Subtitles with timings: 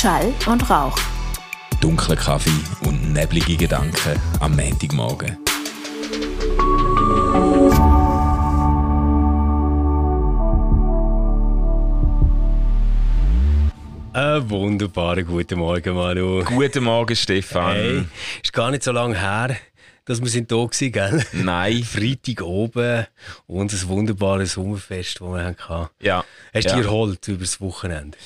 [0.00, 0.96] Schall und Rauch.
[1.82, 2.48] Dunkler Kaffee
[2.86, 5.36] und neblige Gedanken am Montagmorgen.
[14.14, 16.44] Einen wunderbaren guten Morgen, Manu.
[16.44, 17.74] Guten Morgen, Stefan.
[17.74, 18.04] Hey,
[18.42, 19.54] ist gar nicht so lange her,
[20.06, 21.26] dass wir sind da waren, gell?
[21.32, 21.82] Nein.
[21.84, 23.06] Freitag oben
[23.46, 25.90] und ein wunderbares Sommerfest, das wir hatten.
[26.00, 26.24] Ja.
[26.54, 26.76] Hast du ja.
[26.76, 28.16] dich erholt über das Wochenende?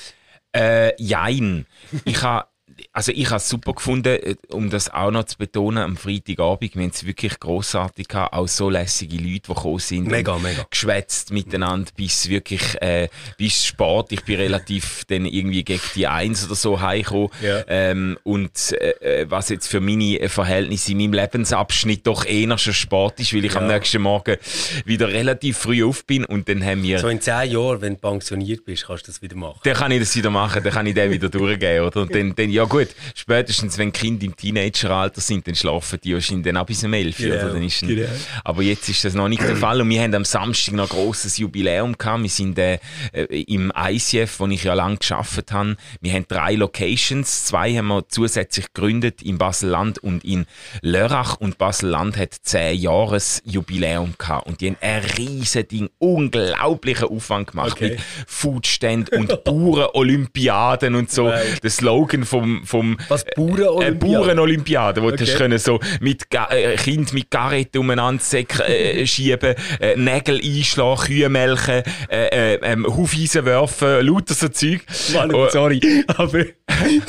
[0.54, 1.66] Äh, jein.
[2.04, 2.46] Ich habe
[2.92, 6.74] also ich habe es super gefunden, äh, um das auch noch zu betonen, am Freitagabend,
[6.74, 10.06] wir haben es wirklich grossartig gehabt, auch so lässige Leute, die gekommen sind.
[10.08, 10.66] Mega, mega.
[10.70, 14.12] Geschwätzt miteinander bis wirklich, äh, bis Sport.
[14.12, 17.30] Ich bin relativ dann irgendwie gegen die Eins oder so heimgekommen.
[17.42, 17.62] Ja.
[17.68, 22.74] Ähm, und äh, äh, was jetzt für meine Verhältnisse in meinem Lebensabschnitt doch eher schon
[22.74, 23.74] Sport ist, weil ich am Ja.
[23.74, 24.36] nächsten Morgen
[24.84, 26.98] wieder relativ früh auf bin und dann haben wir...
[26.98, 29.60] So in zehn Jahren, wenn du pensioniert bist, kannst du das wieder machen.
[29.64, 32.02] Dann kann ich das wieder machen, dann kann ich den wieder durchgehen, oder?
[32.02, 36.44] Und dann, dann, ja gut, spätestens wenn Kinder im Teenageralter sind, dann schlafen die wahrscheinlich
[36.46, 37.48] dann auch bis um 11 Genau, oder?
[37.54, 38.08] Dann ist dann, genau.
[38.44, 40.96] Aber jetzt ist das noch nicht der Fall und wir haben am Samstag noch ein
[40.96, 42.22] grosses Jubiläum gehabt.
[42.22, 42.78] Wir sind äh,
[43.12, 45.76] äh, im ICF, wo ich ja lange geschafft habe.
[46.00, 50.46] Wir haben drei Locations, zwei haben wir zusätzlich gegründet in Basel-Land und in
[50.82, 57.08] Lörrach und Basel-Land hat 10 Jahres Jubiläum gehabt und die haben ein riesen Ding, unglaublichen
[57.08, 57.90] Aufwand gemacht Okay.
[57.90, 61.28] mit Foodständen und Bauern-Olympiaden und so.
[61.28, 61.62] Right.
[61.62, 63.86] Der Slogan vom, vom Was, Bauern-Olympiade?
[63.86, 65.24] Äh, Bauern-Olympiade, wo du Okay.
[65.26, 70.40] hast können so mit Ga äh, Kind mit Garrett umeinander säck- äh, schieben, äh, Nägel
[70.42, 74.80] einschlagen, Kühe melken, äh, äh, ähm, Hufeisen werfen, lauter so Zeug.
[75.12, 76.44] Manu, Oh, sorry, aber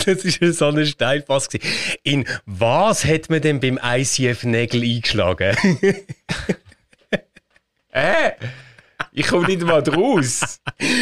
[0.06, 1.50] das war so ein Steilpass.
[2.04, 5.56] In was hat man denn beim ICF Nägel eingeschlagen?
[7.92, 8.32] Äh,
[9.16, 10.60] ich komme nicht mal draus.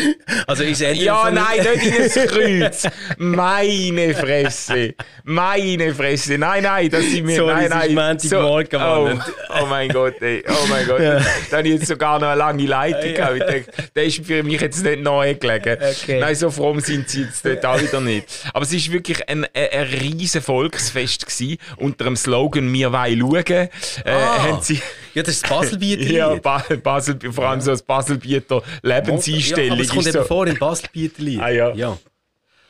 [0.48, 2.14] Also ist er Ja, so ein- nein, nicht in das
[2.84, 2.88] Kreuz.
[3.18, 4.94] Meine Fresse.
[5.24, 6.38] Meine Fresse.
[6.38, 7.36] Nein, nein, das sind wir.
[7.38, 8.42] Sorry, nein, es ist nein.
[8.44, 9.24] Montagmorgen, oh, Mann.
[9.62, 10.44] oh mein Gott, ey.
[10.48, 11.00] Oh mein Gott.
[11.52, 13.36] Da habe ich jetzt sogar noch eine lange Leitung gehabt.
[13.38, 15.78] Ich denke, der ist für mich jetzt nicht neu gelegen.
[15.82, 16.20] Okay.
[16.20, 18.28] Nein, so fromm sind sie jetzt dort auch wieder nicht.
[18.54, 21.58] Aber es war wirklich ein, ein, ein riesen Volksfest gewesen.
[21.78, 23.46] Unter dem Slogan «Wir wollen schauen».
[23.46, 23.70] Äh,
[24.06, 24.44] Ah.
[24.44, 24.82] haben sie
[25.14, 26.02] Ja, das ist das Baselbieter.
[26.12, 29.66] ja, ba Basel, vor allem so das Baselbieter Lebenseinstellung.
[29.68, 30.28] Ja, aber es kommt ist eben so.
[30.28, 31.74] vor im Baselbieter Ah, ja.
[31.74, 31.98] ja.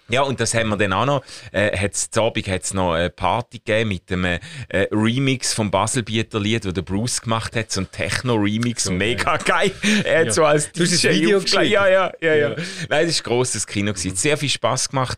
[0.09, 1.24] Ja, und das haben wir dann auch noch.
[1.54, 4.26] Äh, hat's, zu Abend hat es noch eine Party gegeben mit einem
[4.68, 7.72] äh, Remix vom Baselbieter Lied, das der Bruce gemacht hat.
[7.72, 8.90] So ein Techno-Remix.
[8.90, 9.72] Mega geil.
[10.04, 10.31] Er hat Ja.
[10.34, 11.72] so als Du DJ Video aufgelegt.
[11.72, 12.56] Ja, ja, ja, ja, Ja.
[12.90, 13.92] Nein, das war ein grosses Kino.
[13.92, 15.18] Hat Sehr viel Spass gemacht.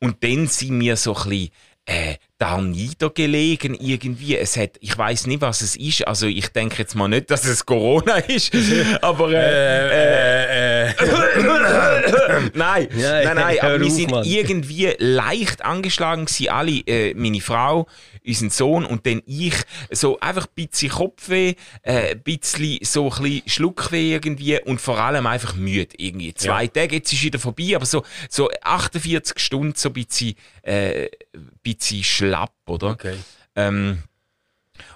[0.00, 1.50] Und dann sind wir so ein bisschen
[1.84, 4.36] äh, da niedergelegen irgendwie.
[4.36, 6.08] Es hat, ich weiß nicht, was es ist.
[6.08, 8.52] Also ich denke jetzt mal nicht, dass es Corona ist,
[9.00, 10.94] aber äh, äh, äh,
[12.54, 14.24] nein, Ja, nein, nein, aber wir sind Mann.
[14.24, 17.86] irgendwie leicht angeschlagen gewesen, alle, äh, meine Frau,
[18.26, 19.54] unseren Sohn und dann ich,
[19.92, 24.98] so einfach ein bisschen Kopfweh, äh, ein bisschen so ein bisschen Schluckweh irgendwie und vor
[24.98, 26.34] allem einfach müde irgendwie.
[26.34, 31.04] Zwei Tage, jetzt ist wieder vorbei, aber so, so 48 Stunden so ein bisschen, äh,
[31.34, 32.90] ein bisschen schlapp, oder?
[32.90, 33.16] Okay.
[33.56, 33.98] Ähm,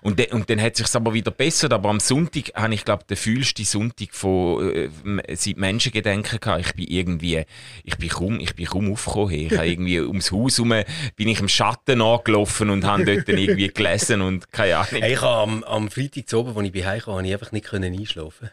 [0.01, 1.73] und, de, und dann hat sich aber wieder bessert.
[1.73, 6.67] Aber am Sonntag habe ich, glaube den fühlsten Sonntag von äh, m- seit Menschengedenken gehabt.
[6.67, 7.45] Ich bin irgendwie,
[7.85, 9.33] ich bin kaum, ich bin kaum aufgekommen.
[9.35, 10.73] Ich habe irgendwie ums Haus herum,
[11.17, 14.89] bin ich im Schatten angelaufen und habe dort dann irgendwie gelesen und keine Ahnung.
[15.03, 17.33] Hey, ich habe am, am Freitag zu oben, als ich bei Hause kam, habe ich
[17.35, 18.51] einfach nicht können einschlafen.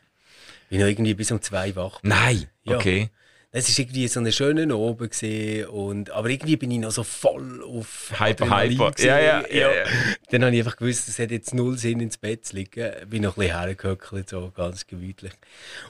[0.65, 1.99] Ich bin noch irgendwie bis um zwei wach.
[2.03, 2.75] Nein, Ja.
[2.77, 3.09] okay.
[3.55, 7.03] Es war irgendwie so eine schöne Oben gewesen und, aber irgendwie bin ich noch so
[7.03, 8.93] voll auf Hyper, Adrenalin hyper.
[8.97, 9.83] Ja, ja, ja, ja.
[10.31, 12.91] Dann habe ich einfach gewusst, es hat jetzt null Sinn ins Bett zu liegen.
[13.07, 15.33] Bin noch ein bisschen hergehöckelt, so ganz gemütlich.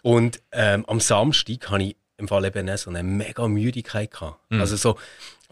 [0.02, 4.40] Und ähm, am Samstag hatte ich im Fall eben auch so eine mega Müdigkeit gehabt.
[4.52, 4.98] Also so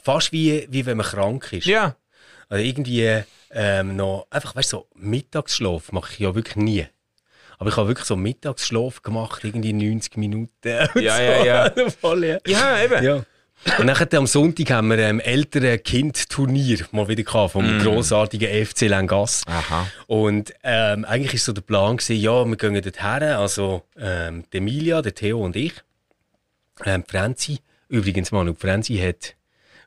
[0.03, 1.65] fast wie, wie wenn man krank ist.
[1.65, 1.71] Mhm.
[1.71, 1.95] Ja.
[2.49, 6.87] Also irgendwie ähm, noch, einfach, weißt du, so Mittagsschlaf mache ich ja wirklich nie.
[7.61, 10.49] Aber ich habe wirklich so Mittagsschlaf gemacht, irgendwie 90 Minuten.
[10.95, 11.21] Ja, so.
[11.21, 11.89] ja, ja.
[11.91, 12.39] Voll, ja.
[12.47, 13.03] Ja, eben.
[13.03, 13.15] ja.
[13.77, 18.87] Und dann am Sonntag haben wir ähm, ältere Kind-Turnier mal wieder gehabt, vom grossartigen FC
[18.87, 19.43] Langas.
[19.45, 19.85] Aha.
[20.07, 24.43] Und ähm, eigentlich ist so der Plan gewesen, ja, wir gehen dort her, also ähm,
[24.51, 25.73] Emilia, der Theo und ich.
[26.83, 27.59] Ähm, Franzi,
[27.89, 29.35] übrigens die Franzi hat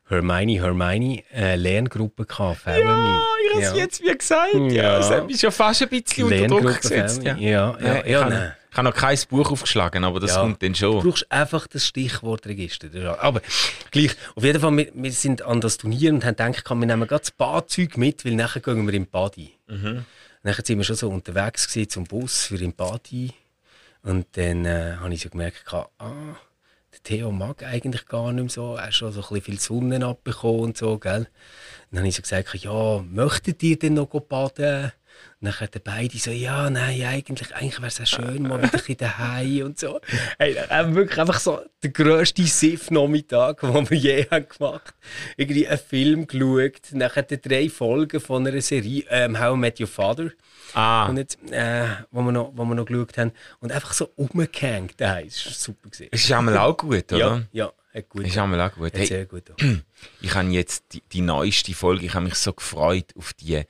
[0.07, 2.79] Hermione, Hermione, äh, Lerngruppe gehabt, VMI.
[2.79, 4.53] Ja, ich habe es jetzt wie gesagt.
[4.53, 4.97] Ja, Ja.
[4.99, 7.23] das hat mich schon fast ein bisschen unter Druck gesetzt.
[7.23, 7.35] Ja.
[7.37, 8.53] Ja, ja, ich ja, nein.
[8.69, 10.41] ich habe noch kein Buch aufgeschlagen, aber das Ja.
[10.41, 11.01] kommt dann Du schon.
[11.03, 13.17] brauchst einfach das Stichwortregister.
[13.23, 13.41] Aber
[13.89, 17.07] gleich, auf jeden Fall, wir, wir sind an das Turnier und haben gedacht, wir nehmen
[17.07, 19.53] gerade das Badzeug mit, weil nachher gehen wir im Badi.
[19.67, 20.05] Mhm.
[20.43, 23.31] Nachher sind wir schon so unterwegs gewesen zum Bus für im Badi.
[24.03, 25.87] Und dann äh, habe ich so gemerkt, ah,
[26.95, 28.75] der Theo mag eigentlich gar nicht mehr so.
[28.75, 31.27] Er hat schon so ein bisschen viel Sonne abbekommen und so, gell?
[31.91, 34.91] dann habe ich so gesagt, ja, möchtet ihr denn noch baden?
[35.41, 38.81] Und dann haben beide so, ja, nein, eigentlich, eigentlich wäre es ja schön, mal wieder
[38.87, 39.99] ein daheim und so.
[40.39, 40.55] Hey,
[40.95, 44.93] wirklich einfach so der grösste Siff-Nachmittag, den wir je haben gemacht
[45.37, 49.87] Irgendwie einen Film geschaut, nachher drei Folgen von einer Serie, ähm, How I Met Your
[49.87, 50.31] Father.
[50.73, 51.07] Ah.
[51.07, 53.31] Und jetzt, äh, wo, wir noch, wo wir noch geschaut haben.
[53.59, 55.27] Und einfach so umgehängt daheim.
[55.27, 55.89] Das war super.
[55.89, 56.09] Gewesen.
[56.11, 57.17] Es ist einmal auch gut, oder?
[57.17, 57.73] Ja, ja.
[57.93, 58.27] Hat gut.
[58.27, 58.91] Ist einmal auch gut.
[58.93, 59.43] Hey, sehr gut.
[60.21, 63.61] ich habe jetzt die, die neueste Folge, ich habe mich so gefreut auf die,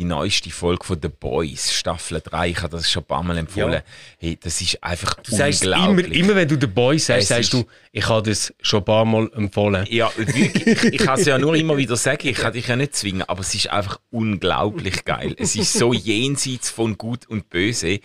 [0.00, 2.48] die neueste Folge von The Boys, Staffel 3.
[2.48, 3.74] Ich habe das schon ein paar Mal empfohlen.
[3.74, 3.82] Ja.
[4.18, 6.18] Hey, das ist einfach Du sagst immer, unglaublich.
[6.18, 9.04] immer, wenn du den Boy sagst, sagst ist- du, ich habe das schon ein paar
[9.04, 9.84] Mal empfohlen.
[9.90, 10.54] Ja, wirklich.
[10.66, 13.22] Ich, ich kann es ja nur immer wieder sagen, ich kann dich ja nicht zwingen,
[13.28, 15.34] aber es ist einfach unglaublich geil.
[15.38, 18.00] Es ist so jenseits von Gut und Böse,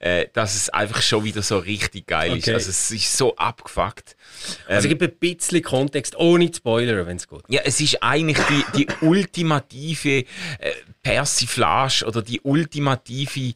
[0.00, 2.44] äh, dass es einfach schon wieder so richtig geil ist.
[2.44, 2.54] Okay.
[2.54, 4.16] Also es ist so abgefuckt.
[4.66, 7.42] Also gib ein bisschen Kontext, ohne Spoiler, wenn es geht.
[7.48, 10.24] Ja, es ist eigentlich die, die ultimative äh,
[11.02, 13.54] Persiflage oder die ultimative,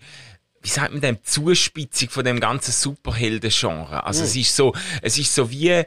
[0.62, 4.04] wie sagt man dem, Zuspitzung von dem ganzen Superhelden-Genre.
[4.04, 5.84] Also es ist so, es ist so wie äh,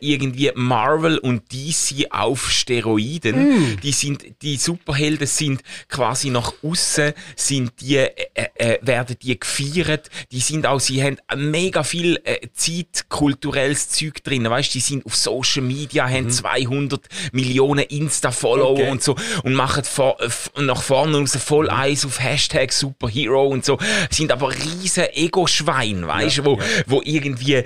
[0.00, 3.78] irgendwie Marvel und DC auf Steroiden.
[3.82, 8.12] Die sind, die Superhelden sind quasi nach außen, sind die, äh,
[8.54, 10.10] äh, werden die gefeiert.
[10.30, 14.48] Die sind auch, sie haben mega viel äh, Zeit, kulturelles Zeug drin.
[14.48, 18.90] Weißt, die sind auf Social Media, haben 200 Millionen Insta-Follower Okay.
[18.90, 20.28] und so und machen vor, äh,
[20.62, 23.78] nach vorne raus voll Eis auf Hashtag Superhero und so.
[24.18, 27.64] Sind aber riesen Ego-Schwein, weißt du, wo, wo irgendwie, äh,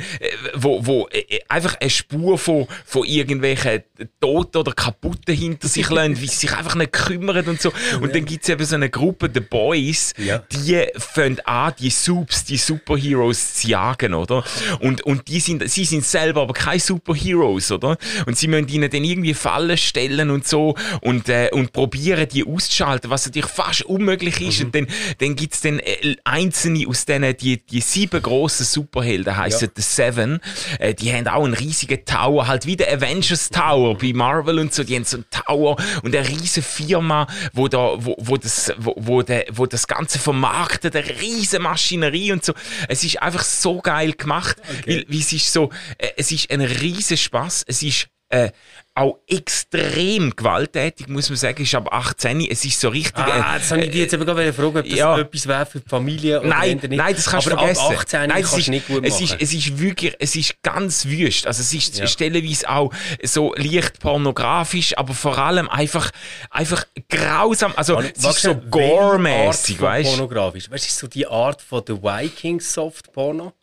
[0.55, 3.83] wo, wo äh, einfach eine Spur von, von irgendwelchen
[4.21, 7.73] Toten oder Kaputten hinter sich lassen, wie sie sich einfach nicht kümmern und so.
[8.01, 10.43] Und dann gibt's eben so eine Gruppe, The Boys, Ja.
[10.53, 14.45] die fangen an, die Subs, die Superheroes zu jagen, oder?
[14.81, 17.97] Und, und die sind, sie sind selber aber keine Superheroes, oder?
[18.27, 22.47] Und sie müssen ihnen dann irgendwie Fallen stellen und so und, äh, und probieren, die
[22.47, 24.63] auszuschalten, was natürlich fast unmöglich ist.
[24.63, 24.87] Und dann,
[25.19, 29.73] dann gibt's dann äh, einzelne aus denen, die, die sieben grossen Superhelden heissen Ja.
[29.77, 30.41] The Seven,
[30.79, 34.75] äh, die haben auch einen riesigen Tower, halt wie der Avengers Tower bei Marvel und
[34.75, 38.73] so, die haben so einen Tower und eine riesige Firma, wo da, wo, wo das,
[38.79, 42.53] wo, wo, der, wo das Ganze vermarktet, eine riesige Maschinerie und so.
[42.89, 44.56] Es ist einfach so geil gemacht,
[44.87, 48.50] weil, weil es ist so, äh, es ist ein riesen Spaß, es ist äh,
[48.94, 53.17] auch extrem gewalttätig, muss man sagen, ist ab 18, es ist so richtig...
[53.17, 55.19] Ah, äh, jetzt habe ich dich jetzt eben gerade fragen, ob das ja.
[55.19, 56.93] etwas wäre für die Familie oder Nein, nicht.
[56.93, 57.87] nein, das kannst du Aber vergessen.
[57.87, 59.25] ab 18 nein, kannst es du ist, nicht gut es machen.
[59.25, 61.46] ist, es ist wirklich, es ist ganz wüst.
[61.46, 62.06] Also es ist Ja.
[62.06, 62.93] stellenweise auch
[63.23, 66.11] so leicht pornografisch, aber vor allem einfach,
[66.50, 67.73] einfach grausam.
[67.76, 70.17] Also es ist so gore-mäßig, weißt du?
[70.17, 70.70] Pornografisch.
[70.70, 73.55] Weißt du, so die Art von The Vikings Soft Porno,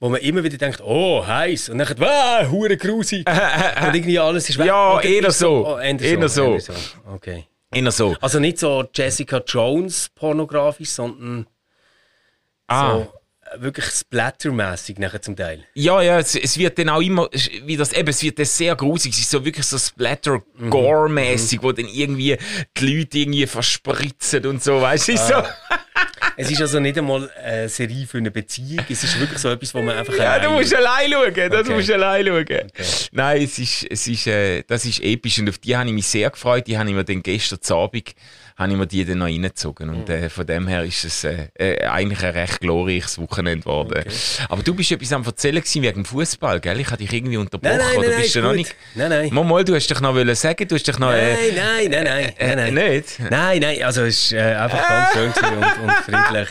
[0.00, 3.26] wo man immer wieder denkt, oh, heiß und dann, wow, hure grusig.
[3.86, 4.66] und irgendwie alles ist weg.
[4.66, 5.66] Ja, Oder eher ist so.
[5.66, 6.54] Oh, eher Eher so.
[6.56, 6.74] eher
[7.12, 7.44] Okay.
[7.72, 8.16] Immer so.
[8.20, 11.46] Also nicht so Jessica Jones pornografisch, sondern
[12.66, 12.98] Ah.
[12.98, 13.12] so
[13.56, 15.64] äh, wirklich splattermäßig nachher zum Teil.
[15.74, 17.28] Ja, ja, es, es wird dann auch immer,
[17.64, 21.72] wie das eben, es wird dann sehr grusig, es ist so wirklich so Splatter-Gore-mäßig, wo
[21.72, 22.38] dann irgendwie
[22.76, 25.34] die Leute irgendwie verspritzen und so, weißt du, ist so.
[26.40, 29.74] Es ist also nicht einmal eine Serie für eine Beziehung, es ist wirklich so etwas,
[29.74, 31.74] wo man einfach Ja, du musst allein schauen, das Okay.
[31.74, 32.72] musst du allein schauen.
[33.12, 36.06] Nein, es ist, es ist, äh, das ist episch und auf die habe ich mich
[36.06, 36.66] sehr gefreut.
[36.66, 38.14] Die habe ich mir dann gestern Abend
[38.60, 39.88] habe ich mir die dann noch reingezogen.
[39.90, 40.14] Und Mhm.
[40.14, 44.04] äh, von dem her ist es äh, äh, eigentlich ein recht glorreiches Wochenende geworden.
[44.48, 46.78] Aber du bist etwas am Erzählen gewesen wegen dem Fußball, gell?
[46.78, 47.76] Ich habe dich irgendwie unterbrochen.
[47.78, 48.76] Nein, nein, oder nein, bist nein, du noch nicht?
[48.94, 49.28] Nein, nein.
[49.34, 51.10] Mal, mal, du hast dich noch wollen sagen, du hast dich noch.
[51.12, 52.90] Äh, Nein, nein, nein, nein, äh, nein, nein.
[52.92, 53.18] nicht?
[53.30, 56.48] Nein, nein, also es ist äh, einfach ganz schön und, und friedlich.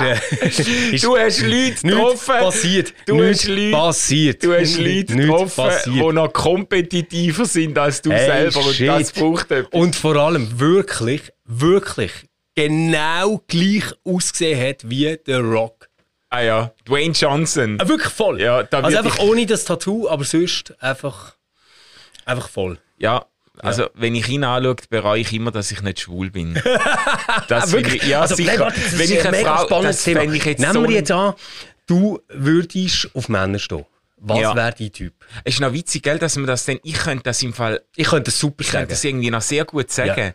[0.00, 0.46] Äh,
[0.94, 2.34] ist Du hast Leute getroffen.
[2.40, 2.94] passiert.
[3.06, 4.42] Du hast Leute- passiert.
[4.42, 8.66] Du hast Leute getroffen, die noch kompetitiver sind als du Hey, selber.
[8.66, 8.88] Und shit.
[8.88, 9.72] das braucht etwas.
[9.72, 12.12] Und vor allem wirklich, wirklich
[12.54, 15.88] genau gleich ausgesehen hat wie der Rock.
[16.30, 17.78] Ah ja, Dwayne Johnson.
[17.78, 18.40] Äh, wirklich voll.
[18.40, 21.36] Ja, also einfach ich- ohne das Tattoo, aber sonst einfach,
[22.24, 22.78] einfach voll.
[22.98, 23.26] Ja,
[23.58, 26.60] also wenn ich ihn anschaue, bereue ich immer, dass ich nicht schwul bin.
[27.48, 28.50] Das Ah, finde ich, ja, also, sicher.
[28.50, 30.20] nein, warte, das wenn ist ich ein eine mega Frau, spannendes das Thema.
[30.20, 30.82] fände ich jetzt Nehmen so...
[30.88, 31.34] wir jetzt an,
[31.86, 33.84] du würdest auf Männer stehen.
[34.18, 34.54] Was Ja.
[34.56, 35.14] wäre dein Typ?
[35.44, 36.80] Es ist noch witzig, gell, dass man das dann...
[36.82, 37.82] Ich könnte das im Fall...
[37.94, 38.88] Ich könnte das super Ich könnte sagen.
[38.88, 40.34] das irgendwie noch sehr gut sagen.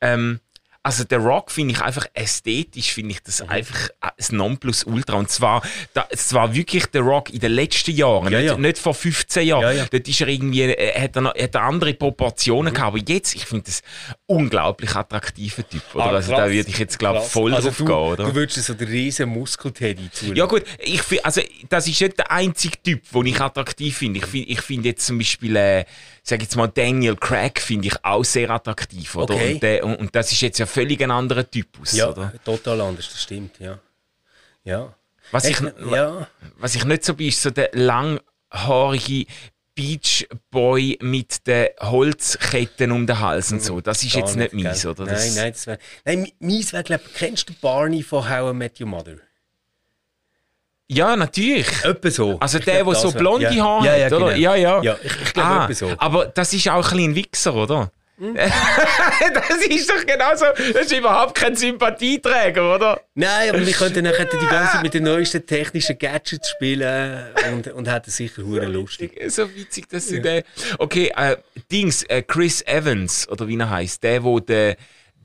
[0.00, 0.40] Ähm,
[0.82, 3.50] also der Rock finde ich einfach ästhetisch, finde ich das mhm.
[3.50, 5.16] einfach das Nonplusultra.
[5.16, 8.56] Und zwar, da, es war wirklich der Rock in den letzten Jahren, ja, nicht, ja.
[8.56, 9.62] nicht vor 15 Jahren.
[9.62, 9.86] Ja, ja.
[9.90, 12.76] Dort ist er irgendwie, äh, hat er, noch, hat er andere Proportionen mhm.
[12.76, 12.88] gehabt.
[12.88, 13.82] Aber jetzt, ich finde das
[14.26, 15.82] unglaublich attraktiver Typ.
[15.94, 16.04] Oder?
[16.04, 18.24] Ah, also da würde ich jetzt, glaube ich, voll also drauf du, gehen, oder?
[18.24, 20.34] Du würdest so den riesen Muskelteddy zu.
[20.34, 24.20] Ja gut, ich find, also das ist nicht der einzige Typ, den ich attraktiv finde.
[24.20, 25.84] Ich finde ich find jetzt zum Beispiel, äh,
[26.22, 29.34] sag jetzt mal Daniel Craig finde ich auch sehr attraktiv, oder?
[29.34, 29.54] Okay.
[29.54, 32.32] Und, der, und, und das ist jetzt ja völlig ein anderer Typus, ja, oder?
[32.44, 33.78] total anders, das stimmt, ja.
[34.64, 34.94] Ja.
[35.30, 36.26] Was ich, Echt, ja.
[36.58, 39.26] was ich nicht so bin, ist so der langhaarige
[39.74, 43.80] Beach Boy mit den Holzketten um den Hals und so.
[43.80, 44.62] Das ist Gar jetzt nicht gell?
[44.64, 45.04] meins, oder?
[45.04, 48.80] Nein, nein, das wär, nein, meins wäre, glaube kennst du Barney von How I Met
[48.80, 49.16] Your Mother?
[50.90, 51.68] Ja, natürlich.
[51.84, 52.38] Etwa so.
[52.40, 53.62] Also Ich der, der so blonde ja.
[53.64, 54.26] Haare ja, ja, hat, oder?
[54.34, 54.38] genau.
[54.38, 54.82] Ja, ja.
[54.82, 55.92] Ja, ich, ich glaube Ah, so.
[55.98, 57.92] aber das ist auch ein bisschen ein Wichser, oder?
[58.18, 58.34] Hm?
[59.34, 60.46] das ist doch genauso.
[60.72, 63.00] Das ist überhaupt kein Sympathieträger, oder?
[63.14, 67.68] Nein, aber wir könnten nachher die ganze Zeit mit den neuesten technischen Gadgets spielen und,
[67.68, 69.18] und hätten sicher hure lustig.
[69.28, 70.42] So witzig, dass du den.
[70.78, 71.36] Okay, äh,
[71.70, 74.76] Dings, äh, Chris Evans, oder wie er heißt, der, wo der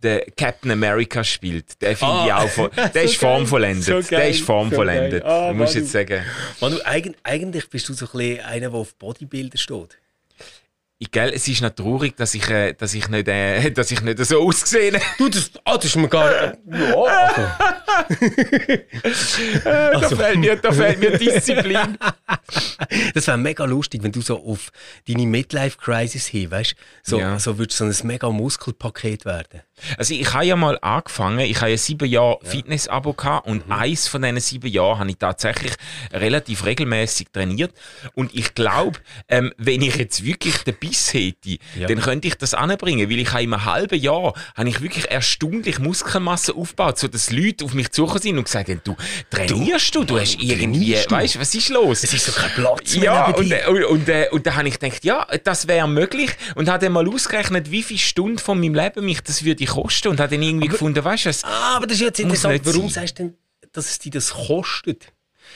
[0.01, 3.85] der Captain America spielt, der finde Ah, ich auch voll, der so ist formvollendet.
[3.85, 5.23] so der ist formvollendet.
[5.23, 5.29] so.
[5.29, 5.63] Ah, Manu.
[5.71, 6.25] jetzt sagen.
[6.59, 9.97] Manu, eigen, eigentlich bist du so ein bisschen einer, der auf Bodybuilder steht.
[11.11, 14.23] Gell, es ist noch traurig, dass ich, äh, dass ich, nicht, äh, dass ich nicht
[14.25, 15.05] so ausgesehen habe.
[15.17, 16.53] Du, das, ah, das ist mir gar Ja,
[19.65, 20.15] also.
[20.15, 21.97] Da fehlt mir, da fehlt mir Disziplin.
[23.13, 24.71] Das wäre mega lustig, wenn du so auf
[25.07, 27.39] deine Midlife-Crisis hin, weißt so, Ja.
[27.39, 29.61] so würdest du so ein mega Muskelpaket werden.
[29.97, 34.07] Also ich habe ja mal angefangen, ich habe ja sieben Jahre Fitness-Abo gehabt und eins
[34.07, 35.73] von diesen sieben Jahren habe ich tatsächlich
[36.11, 37.73] relativ regelmäßig trainiert
[38.13, 41.87] und ich glaube, ähm, wenn ich jetzt wirklich den Biss hätte, Ja.
[41.87, 45.09] dann könnte ich das anbringen, weil ich habe in einem halben Jahr habe ich wirklich
[45.09, 48.95] erstaunlich Muskelmasse aufgebaut, so dass Leute auf mich zugekommen sind und gesagt haben, du
[49.29, 52.03] trainierst du, du, hast irgendwie, weißt du, was ist los?
[52.03, 54.79] Es ist so kein Platz mehr Ja, und, und, und, äh, und da habe ich
[54.79, 56.29] gedacht, ja, das wäre möglich.
[56.55, 60.09] Und habe dann mal ausgerechnet, wie viele Stunden von meinem Leben mich das würde kosten.
[60.09, 62.53] Und habe dann irgendwie gefunden, weißt du, Ah, aber das ist jetzt interessant.
[62.53, 63.03] nicht Warum sein.
[63.07, 63.33] sagst du denn,
[63.71, 65.07] dass es dir das kostet?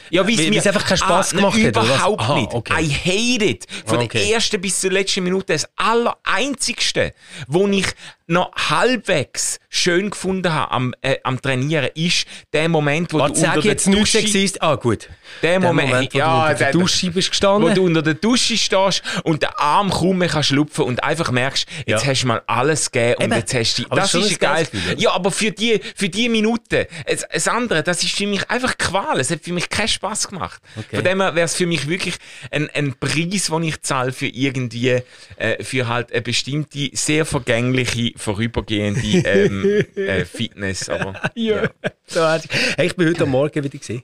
[0.10, 1.86] Ja, Weil- es einfach keinen Spass nein, gemacht hat?
[1.86, 2.54] Überhaupt Aha, nicht.
[2.54, 2.84] okay.
[2.84, 3.66] I hate it.
[3.86, 4.08] Von Okay.
[4.20, 7.14] der ersten bis zur letzten Minute das allereinzigste,
[7.48, 7.86] wo ich
[8.28, 13.40] noch halbwegs schön gefunden habe am, äh, am Trainieren, ist der Moment, wo Warte, du
[13.48, 14.20] unter der jetzt nicht Dusche...
[14.20, 14.62] Sexist.
[14.62, 15.10] Ah, gut.
[15.42, 17.76] Der Moment, wo ja, du unter der der- Dusche bist wo gestanden.
[17.76, 21.68] du unter der Dusche stehst und der Arm kaum mehr kannst schlupfen und einfach merkst,
[21.86, 22.10] jetzt Ja.
[22.12, 23.34] hast du mal alles gegeben und Eben.
[23.36, 23.84] jetzt hast du...
[23.90, 24.66] Aber Das ist geil.
[24.70, 24.96] Gefühl?
[25.00, 28.78] Ja, aber für die, für die Minute, das, das andere, das ist für mich einfach
[28.78, 29.20] Qual.
[29.20, 30.62] Es hat für mich keinen Spass gemacht.
[30.76, 30.96] Okay.
[30.98, 32.16] Von dem her wäre es für mich wirklich
[32.52, 35.02] ein, ein Preis, den ich zahle für irgendwie,
[35.38, 40.90] äh, für halt eine bestimmte, sehr vergängliche, vorübergehende ähm, äh, Fitness.
[40.90, 41.70] Aber, Ja.
[42.08, 42.52] So herzig.
[42.76, 44.04] hey, ich bin heute Morgen wieder gesehen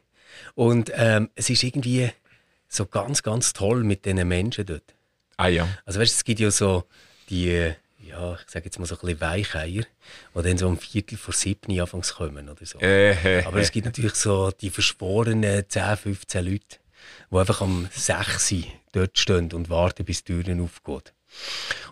[0.55, 2.09] und ähm, es ist irgendwie
[2.67, 4.93] so ganz, ganz toll mit diesen Menschen dort.
[5.37, 5.67] Ah ja.
[5.85, 6.85] Also weißt, du, es gibt ja so
[7.29, 7.71] die,
[8.05, 9.83] ja, ich sage jetzt mal so ein bisschen Weicheier,
[10.35, 12.79] die dann so um Viertel vor sieben anfangs kommen oder so.
[12.79, 16.77] Äh, Aber es gibt natürlich so die verschworenen 10, 15 Leute,
[17.31, 21.13] die einfach am 6 Uhr dort stehen und warten, bis die Türen aufgeht.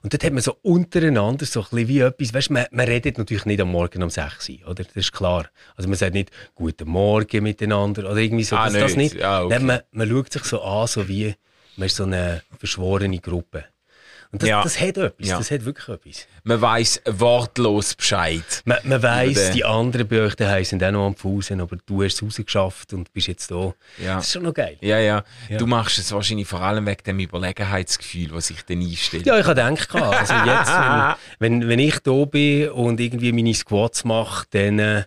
[0.04, 3.18] Und dort hat man so untereinander so ein bisschen wie etwas, weißt, man, man redet
[3.18, 4.84] natürlich nicht am Morgen um 6 Uhr, oder?
[4.84, 5.48] Das ist klar.
[5.76, 9.14] Also man sagt nicht «Guten Morgen» miteinander oder irgendwie so, Ah, das, das nicht.
[9.16, 9.24] nicht.
[9.24, 9.56] Ah, okay.
[9.56, 11.36] Nein, man, man schaut sich so an, so wie
[11.78, 13.66] man ist so eine verschworene Gruppe.
[14.34, 14.64] Und das, Ja.
[14.64, 15.38] das hat etwas, Ja.
[15.38, 16.28] das hat wirklich etwas.
[16.44, 18.44] man weiß wortlos Bescheid.
[18.66, 21.78] Man, man weiss, den- die anderen bei euch daheim sind auch noch am Fusen, aber
[21.86, 23.74] du hast es rausgeschafft und bist jetzt da.
[23.98, 24.16] Ja.
[24.16, 24.78] Das ist schon noch geil.
[24.82, 25.58] Ja, ja, Ja.
[25.58, 29.26] Du machst es wahrscheinlich vor allem wegen dem Überlegenheitsgefühl, das sich dann einstellt.
[29.26, 30.72] Ja, ich habe gedacht, also jetzt,
[31.40, 35.04] wenn, wenn, wenn ich da bin und irgendwie meine Squats mache, dann äh,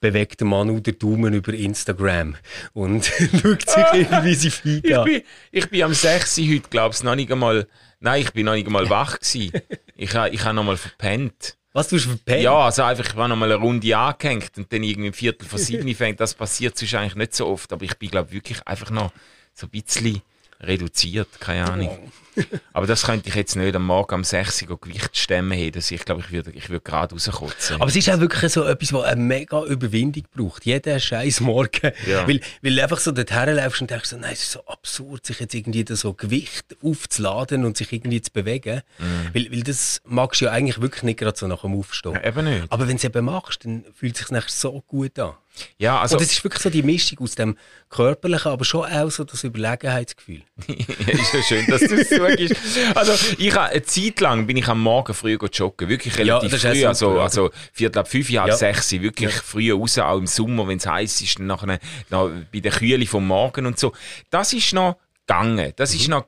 [0.00, 2.36] bewegt der Manu den Daumen über Instagram
[2.72, 3.04] und
[3.42, 5.04] schaut sich irgendwie sein Feed ich, an.
[5.04, 6.38] bin, ich bin am 6.
[6.38, 7.66] Uhr heute, glaubst du, noch nicht einmal.
[8.00, 9.52] Nein, ich bin noch nicht einmal wach gewesen.
[9.96, 11.56] Ich habe ich ha noch mal verpennt.
[11.72, 12.42] Was tust du für Pen?
[12.42, 15.46] Ja, also einfach, ich war noch mal eine Runde angehängt und dann irgendwie ein Viertel
[15.46, 16.18] vor sieben fängt.
[16.18, 19.12] Das passiert sonst eigentlich nicht so oft, aber ich bin, glaube wirklich einfach noch
[19.54, 20.22] so ein bisschen
[20.60, 22.12] reduziert, keine Ahnung.
[22.72, 25.72] Aber das könnte ich jetzt nicht am Morgen um 6 Uhr Gewicht stemmen haben.
[25.72, 27.76] dass Ich glaube, ich würde ich würde gerade rauskotzen.
[27.76, 30.64] Aber es ist auch wirklich so etwas, was eine mega Überwindung braucht.
[30.64, 31.92] Jeder scheiß Morgen.
[32.06, 32.26] Ja.
[32.28, 35.26] Weil, weil du einfach so dorthin läufst und denkst, so, nein, es ist so absurd,
[35.26, 38.82] sich jetzt irgendwie da so Gewicht aufzuladen und sich irgendwie zu bewegen.
[38.98, 39.34] Mhm.
[39.34, 42.14] Weil, weil das magst du ja eigentlich wirklich nicht gerade so nach dem Aufstehen.
[42.14, 42.64] Ja, eben nicht.
[42.70, 45.34] Aber wenn du es eben machst, dann fühlt es sich nachher so gut an.
[45.78, 46.16] Ja, also.
[46.16, 47.56] Und es ist wirklich so die Mischung aus dem
[47.88, 50.42] Körperlichen, aber schon auch so das Überlegenheitsgefühl.
[50.66, 52.96] ist ja schön, dass du es sagst.
[52.96, 55.88] Also, ich habe eine Zeit lang bin ich am Morgen früh joggen.
[55.88, 56.84] Wirklich relativ ist früh.
[56.86, 58.56] Also, also, Viertel ab fünf, halb Ja.
[58.56, 58.90] sechs.
[58.92, 61.78] Wirklich früh raus, auch im Sommer, wenn es heiß ist, nachher
[62.10, 63.92] noch bei der Kühle vom Morgen und so.
[64.30, 65.72] Das ist noch gegangen.
[65.76, 66.26] Das ist noch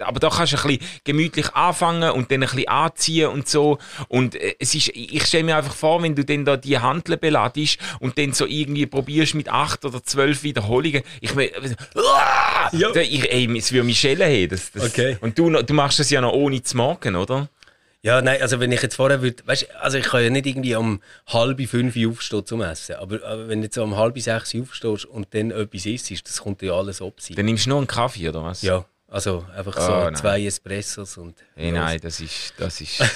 [0.00, 3.78] aber da kannst du ein bisschen gemütlich anfangen und dann ein bisschen anziehen und so.
[4.08, 7.18] Und äh, es ist, ich stelle mir einfach vor, wenn du dann da die Handeln
[7.18, 11.02] beladest und dann so irgendwie probierst mit acht oder zwölf Wiederholungen.
[11.20, 11.50] Ich meine,
[12.72, 12.90] Ja.
[12.92, 14.48] da, ich, ey, es würde mich schellen haben.
[14.48, 15.16] Das, das, Okay.
[15.20, 17.48] Und du, du machst das ja noch ohne zu morgen, oder?
[18.02, 20.76] Ja, nein, also wenn ich jetzt vorher würde, weißt, also ich kann ja nicht irgendwie
[20.76, 25.06] um halb fünf aufstehen zum Essen, aber, aber wenn du jetzt um halb sechs aufstehst
[25.06, 27.14] und dann etwas isst, das kommt ja alles ab.
[27.34, 28.62] Dann nimmst du nur einen Kaffee, oder was?
[28.62, 28.84] Ja,
[29.16, 30.14] also einfach so Oh, nein.
[30.16, 31.34] zwei Espressos und...
[31.56, 33.02] Hey, nein, das ist, das ist...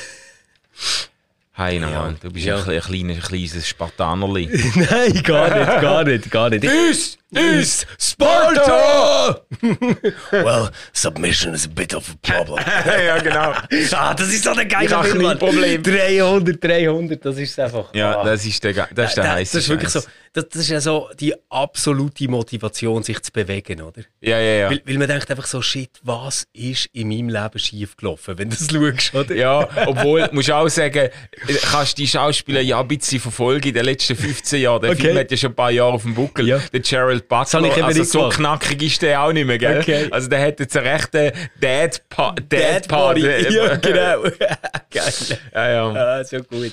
[1.52, 1.90] Hey, Ja.
[1.90, 2.56] Mann, du bist Ja.
[2.62, 4.46] ein, ein, kleines, ein kleines Spartanerli.
[4.76, 6.64] nein, gar nicht, gar nicht, gar nicht.
[6.64, 7.18] Us!
[7.32, 9.40] Is Sparta!
[10.32, 12.58] well, submission is a bit of a problem.
[12.86, 13.52] ja, genau.
[13.92, 15.38] ah, das ist so geiler hab Film.
[15.38, 15.82] Problem.
[15.82, 17.94] 300, 300, das ist einfach.
[17.94, 18.24] Ja, ah.
[18.24, 20.00] das ist der, das ist der das, heiße das ist wirklich so,
[20.32, 24.02] das, das ist ja so die absolute Motivation, sich zu bewegen, oder?
[24.20, 24.70] Ja, ja, ja.
[24.70, 28.50] Weil, weil man denkt einfach so, shit, was ist in meinem Leben schief gelaufen, wenn
[28.50, 29.34] du das schaust, oder?
[29.34, 31.10] Ja, obwohl, musst du auch sagen,
[31.70, 34.82] kannst die Schauspieler ja ein bisschen verfolgen in den letzten 15 Jahren.
[34.82, 35.02] Der Okay.
[35.02, 36.48] Film hat ja schon ein paar Jahre auf dem Buckel.
[36.48, 36.58] Ja.
[36.72, 39.80] Der Gerald Hab Butler, ich also so knackig ist der auch nicht mehr, gell?
[39.80, 40.08] Okay.
[40.10, 43.22] Also der hat jetzt einen rechten Dad, pa Dad, Body.
[43.22, 43.50] Part.
[43.50, 44.22] Ja, genau.
[44.90, 45.12] Geil.
[45.54, 45.88] Ja, ja.
[45.92, 46.72] Ah, so gut.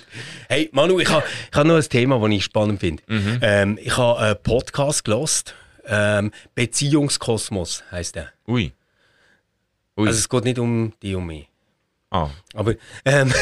[0.49, 3.03] Hey, Manu, ich habe ich ha noch ein Thema, das ich spannend finde.
[3.07, 3.39] Mhm.
[3.41, 5.53] Ähm, ich habe einen Podcast gelost.
[5.89, 8.29] Ähm, Beziehungskosmos heisst der.
[8.47, 8.73] Ui.
[9.97, 10.07] Ui.
[10.07, 11.47] Also es geht nicht um die und mich.
[12.11, 12.29] ah.
[12.53, 12.73] Aber
[13.05, 13.33] ähm,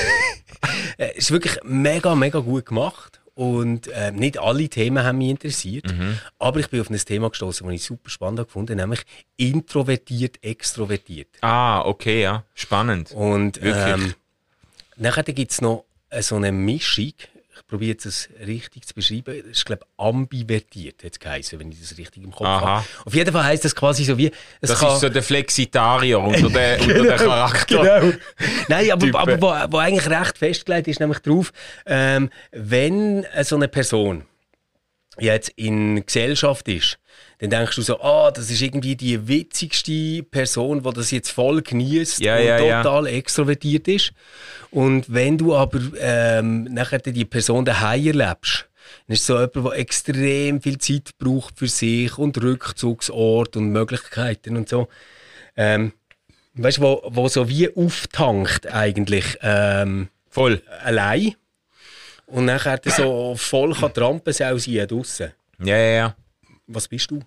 [0.98, 3.20] es ist wirklich mega, mega gut gemacht.
[3.36, 5.92] Und ähm, nicht alle Themen haben mich interessiert.
[5.92, 6.18] Mhm.
[6.39, 9.01] Aber ich bin auf ein Thema gestoßen, das ich super spannend gefunden nämlich
[9.36, 11.27] introvertiert, extrovertiert.
[11.42, 12.46] ah, okay, ja.
[12.54, 13.12] Spannend.
[13.12, 13.94] Und Wirklich?
[13.94, 14.13] ähm,
[14.96, 17.13] nachher gibt es noch äh, so eine Mischung.
[17.68, 19.42] Probiere das richtig zu beschreiben.
[19.42, 22.62] Das ist, glaube ich, ambivertiert, hat es geheißen, wenn ich das richtig im Kopf Aha.
[22.62, 22.86] habe.
[23.06, 24.28] Auf jeden Fall heisst das quasi so wie...
[24.62, 28.00] Es Das ist so der Flexitarier unter der, unter der Charakter.
[28.00, 28.14] Genau.
[28.68, 31.52] Nein, aber, aber wo, wo eigentlich recht festgelegt ist, nämlich drauf,
[31.88, 34.26] ähm, wenn so eine Person
[35.20, 36.98] jetzt in Gesellschaft ist,
[37.40, 41.62] dann denkst du so, ah, das ist irgendwie die witzigste Person, die das jetzt voll
[41.62, 42.84] genießt Ja, und ja, ja.
[42.84, 44.14] total extrovertiert ist.
[44.72, 48.68] Und wenn du aber ähm, nachher die Person daheim erlebst,
[49.08, 53.70] dann ist es so jemand, der extrem viel Zeit braucht für sich und Rückzugsort und
[53.70, 54.88] Möglichkeiten und so.
[55.58, 55.94] Ähm,
[56.56, 60.62] weißt du, wo, wo so wie auftankt eigentlich ähm, Voll.
[60.84, 61.36] allein
[62.27, 65.31] und nachher dann so voll kann Trampen sein draussen.
[65.59, 66.16] Ja, ja, ja.
[66.68, 67.22] Was bist du?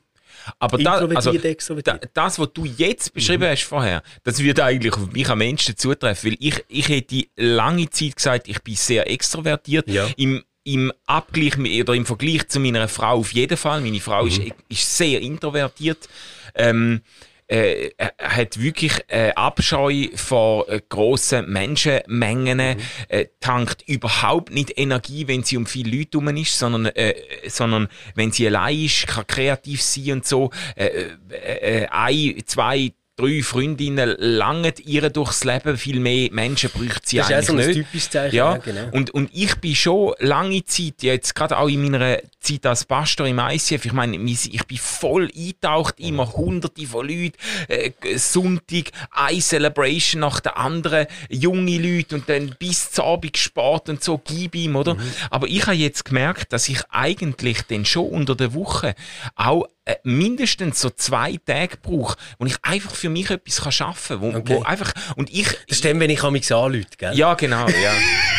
[0.59, 5.11] Aber da, also, da, das, was du jetzt beschrieben hast vorher, das würde eigentlich auf
[5.11, 9.89] mich am Menschen zutreffen, weil ich, ich hätte lange Zeit gesagt, ich bin sehr extrovertiert.
[9.89, 10.07] Ja.
[10.17, 13.81] Im, im Abgleich oder im Vergleich zu meiner Frau auf jeden Fall.
[13.81, 16.09] Meine Frau ist, ist sehr introvertiert.
[16.55, 17.03] Ähm,
[17.49, 22.61] äh, er hat wirklich äh, Abscheu vor äh, grossen Menschenmengen,
[23.09, 27.15] äh, tankt überhaupt nicht Energie, wenn sie um viele Leute herum ist, sondern, äh,
[27.49, 30.51] sondern wenn sie allein ist, kann kreativ sein und so.
[30.77, 37.01] Äh, äh, äh, ein, zwei, drei Freundinnen langen ihr durchs Leben, viel mehr Menschen bräuchte
[37.05, 37.75] sie Das ist auch eigentlich so ein nicht.
[37.75, 38.37] typisches Zeichen.
[38.37, 38.89] Ja, ja, genau.
[38.93, 43.27] und, und ich bin schon lange Zeit, jetzt gerade auch in meiner Zeit als Pastor
[43.27, 49.41] im ICF, ich meine, ich bin voll eingetaucht, immer hunderte von Leuten, äh, Sonntag, eine
[49.41, 54.55] Celebration nach der anderen, junge Leute und dann bis zum Abend Sport und so, gib
[54.55, 54.95] ihm, oder?
[54.95, 55.01] Mhm.
[55.31, 58.95] Aber ich habe jetzt gemerkt, dass ich eigentlich dann schon unter der Woche
[59.35, 64.21] auch äh, mindestens so zwei Tage brauche, wo ich einfach für mich etwas kann schaffen
[64.21, 64.57] kann, wo, Okay.
[64.57, 65.49] wo einfach, und ich...
[65.67, 67.15] Das stimmt, wenn ich mich anrufe, gell?
[67.15, 67.93] ja, genau, ja.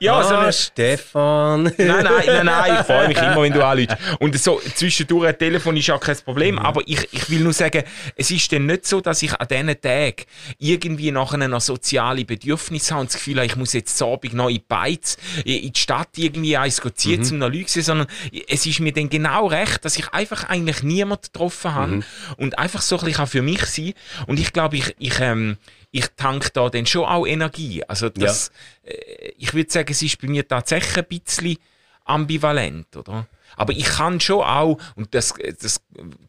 [0.00, 1.62] ja, so ah, eine, Stefan.
[1.64, 3.96] Nein, nein, nein, nein, ich freue mich immer, wenn du anrufst.
[4.20, 6.60] Und so zwischendurch ein Telefon ist ja kein Problem, Mhm.
[6.60, 7.82] aber ich, ich will nur sagen,
[8.16, 10.24] es ist dann nicht so, dass ich an diesen Tagen
[10.58, 14.48] irgendwie nachher noch soziale Bedürfnisse habe und das Gefühl habe, ich muss jetzt Abend noch
[14.48, 16.90] in Beiz, in die Stadt irgendwie eins Mhm.
[16.94, 18.06] ziehen, zum noch Leute zu sehen, sondern
[18.48, 22.04] es ist mir dann genau recht, dass ich einfach eigentlich niemanden getroffen habe Mhm.
[22.36, 23.92] und einfach so ein bisschen für mich sein
[24.26, 25.56] und ich glaube, ich, ich, ähm,
[25.90, 27.82] ich tank da dann schon auch Energie.
[27.84, 28.50] Also das,
[28.84, 31.56] äh, ich würde sagen, es ist bei mir tatsächlich ein bisschen
[32.04, 33.26] ambivalent, oder?
[33.56, 35.80] Aber ich kann schon auch, und das, das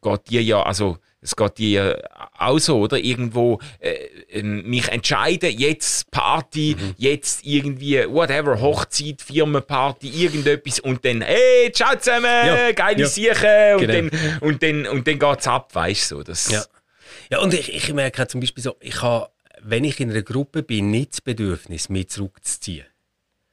[0.02, 2.02] geht dir ja, also Es geht dir
[2.38, 2.98] auch so, oder?
[2.98, 6.95] Irgendwo äh, mich entscheiden, jetzt Party, mhm.
[6.98, 12.72] jetzt irgendwie, whatever, Hochzeit, Firmenparty, irgendetwas und dann, hey, ciao zusammen, ja.
[12.72, 13.08] geile ja.
[13.08, 14.10] Sieche und, genau.
[14.10, 16.24] dann, und dann, und dann geht's ab, weißt du?
[16.34, 16.63] So, ja.
[17.30, 19.30] ja, und ich, ich merke zum Beispiel so, ich habe,
[19.62, 22.86] wenn ich in einer Gruppe bin, nicht das Bedürfnis, mich zurückzuziehen.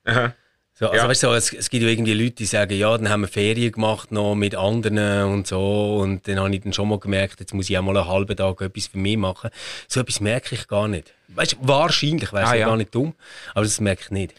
[0.05, 0.35] Aha.
[0.79, 1.09] So, also ja.
[1.09, 3.73] weißt du, es, es, gibt ja irgendwie Leute, die sagen, ja, dann haben wir Ferien
[3.73, 7.55] gemacht noch mit anderen und so und dann habe ich dann schon mal gemerkt, jetzt
[7.55, 9.49] muss ich auch mal einen halben Tag etwas für mich machen.
[9.89, 11.15] So etwas merke ich gar nicht.
[11.29, 12.67] Weißt du, wahrscheinlich wäre es ah, ja.
[12.67, 13.15] gar nicht dumm,
[13.55, 14.35] aber das merke ich nicht.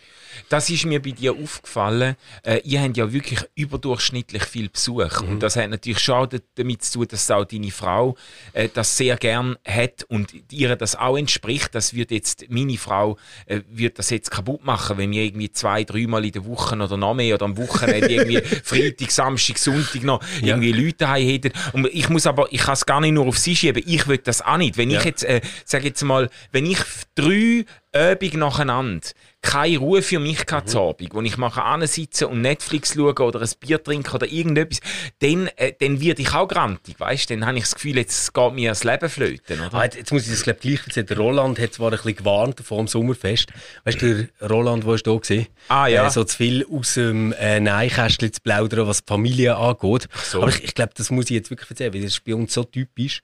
[0.50, 2.16] Das ist mir bei dir aufgefallen.
[2.44, 5.22] Äh, ihr habt ja wirklich überdurchschnittlich viel Besuch.
[5.22, 5.30] Mhm.
[5.30, 8.16] Und das hat natürlich schon damit zu tun, dass auch deine Frau
[8.54, 11.74] äh, das sehr gern hat und ihr das auch entspricht.
[11.74, 15.84] Das wird jetzt, meine Frau äh, wird das jetzt kaputt machen, wenn wir irgendwie zwei,
[15.84, 20.22] dreimal in der Woche oder noch mehr oder am Wochenende irgendwie Freitag, Samstag, Sonntag noch
[20.42, 20.56] ja.
[20.56, 21.52] irgendwie Leute hätten.
[21.74, 23.84] Und ich muss aber, ich kann es gar nicht nur auf sie schieben.
[23.86, 24.78] Ich will das auch nicht.
[24.78, 25.00] Wenn ja.
[25.00, 26.80] ich jetzt, äh, sage jetzt mal, wenn ich
[27.16, 29.08] drei Übungen nacheinander
[29.42, 30.80] keine Ruhe für mich gehabt mhm.
[30.80, 34.82] Abend, wo ich mal sitzen und Netflix schauen oder ein Bier trinken oder irgendetwas,
[35.20, 37.30] dann, äh, dann werde ich auch grantig, weißt?
[37.30, 39.74] Dann habe ich das Gefühl, jetzt geht mir das Leben flöten, oder?
[39.74, 41.08] Ah, jetzt muss ich das glaube gleich erzählen.
[41.08, 43.50] Der Roland hat zwar ein bisschen gewarnt vor dem Sommerfest.
[43.86, 45.48] Weißt du, der Roland, wo ist da gewesen?
[45.70, 46.08] Ah, ja.
[46.08, 50.10] Äh, so zu viel aus dem äh, Neinkästchen zu plaudern, was die Familie angeht.
[50.24, 50.42] So.
[50.42, 52.54] Aber ich, ich glaube, das muss ich jetzt wirklich erzählen, weil das ist bei uns
[52.54, 53.22] so typisch.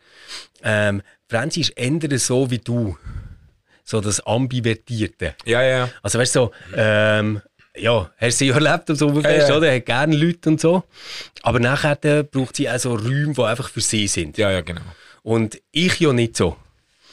[0.64, 2.98] Ähm, Franzi ist ändern so wie du
[3.84, 5.36] so das Ambivertierte.
[5.46, 5.90] Ja, ja.
[6.02, 7.42] Also weißt du, so, ähm,
[7.76, 9.58] ja, hast du sie erlebt am Sommerfest, ja, ja.
[9.58, 9.76] oder?
[9.76, 10.84] Hat gerne Leute und so.
[11.42, 14.38] Aber nachher äh, braucht sie auch so Räume, die einfach für sie sind.
[14.38, 14.82] Ja, ja, genau.
[15.24, 16.58] Und ich ja nicht so.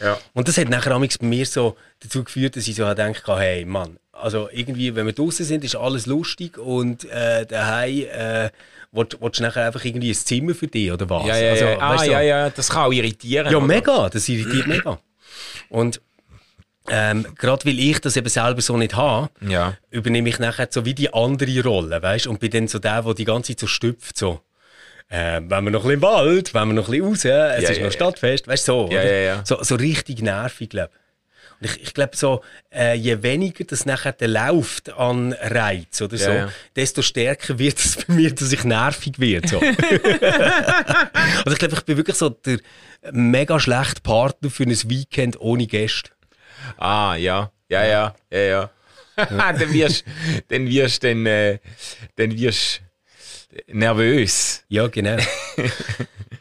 [0.00, 0.18] Ja.
[0.32, 3.98] Und das hat nachher bei mir so dazu geführt, dass ich so denke, hey Mann,
[4.12, 8.50] also irgendwie, wenn wir draußen sind, ist alles lustig und äh, daheim äh,
[8.92, 11.26] willst, willst du nachher einfach irgendwie ein Zimmer für dich oder was?
[11.26, 11.78] Ja, ja, also, ja.
[11.80, 13.50] Ah, so, ja, ja, das kann auch irritieren.
[13.50, 13.66] Ja, oder?
[13.66, 14.98] mega, das irritiert mega.
[15.68, 16.00] Und
[16.88, 19.76] ähm, gerade weil ich das eben selber so nicht habe, ja.
[19.90, 22.26] übernehme ich nachher so wie die andere Rolle, weißt?
[22.26, 24.40] Und bin dann so der, der die ganze Zeit so stüpft, so.
[25.08, 27.24] Äh, wenn wir noch ein bisschen im Wald, wenn wir noch ein bisschen raus, es
[27.24, 28.88] ja, ist ja, noch Stadtfest, weißt du, so,
[29.44, 30.92] so, so richtig nervig, glaube
[31.60, 32.42] und ich, ich glaube, so,
[32.74, 36.30] äh, je weniger das nachher läuft an Reiz oder so,
[36.74, 39.46] desto stärker wird es bei mir, dass ich nervig werde.
[39.46, 39.60] So.
[39.60, 42.58] also ich glaube, ich bin wirklich so der
[43.12, 46.10] mega schlechte Partner für ein Weekend ohne Gäste.
[46.76, 48.70] Ah, ja, ja, ja, ja, ja.
[49.16, 50.04] dann wirst
[50.48, 51.58] dann wirst dann, äh,
[52.16, 52.82] dann wirst
[53.66, 54.64] nervös.
[54.68, 55.16] Ja, genau.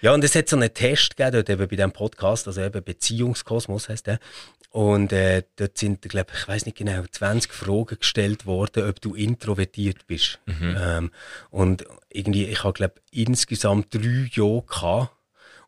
[0.02, 2.84] ja, und es hat so einen Test gegeben, dort eben bei diesem Podcast, also eben
[2.84, 4.20] Beziehungskosmos heißt der.
[4.72, 9.16] Und äh, dort sind, glaube ich, weiß nicht genau, 20 Fragen gestellt worden, ob du
[9.16, 10.40] introvertiert bist.
[10.46, 10.78] Mhm.
[10.80, 11.12] Ähm,
[11.50, 15.12] und irgendwie, ich habe, glaube insgesamt drei Jahre gehabt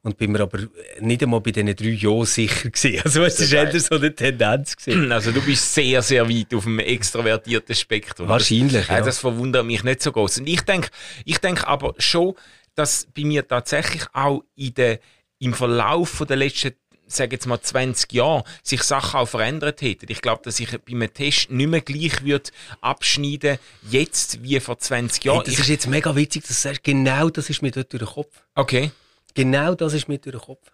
[0.04, 0.60] und bin mir aber
[1.00, 3.02] nicht einmal bei diesen drei Jahren sicher gewesen.
[3.04, 5.12] Also es ist eher so eine Tendenz gewesen.
[5.12, 8.28] Also du bist sehr, sehr weit auf dem extrovertierten Spektrum.
[8.28, 9.02] Wahrscheinlich, das, ja.
[9.02, 10.40] Das verwundert mich nicht so groß.
[10.40, 10.90] Und ich denke,
[11.26, 12.34] ich denke aber schon,
[12.76, 15.00] dass bei mir tatsächlich auch in der,
[15.40, 16.74] im Verlauf der letzten
[17.14, 20.06] sage jetzt mal 20 Jahre sich Sachen auch verändert hätten.
[20.10, 23.58] Ich glaube, dass ich bei einem Test nicht mehr gleich würde abschneiden
[23.90, 25.44] jetzt wie vor 20 Jahren.
[25.44, 28.04] Hey, das ist jetzt mega witzig, dass du sagst, genau das ist mir dort durch
[28.04, 28.44] den Kopf.
[28.56, 28.92] Okay.
[29.34, 30.72] Genau das ist mir durch den Kopf.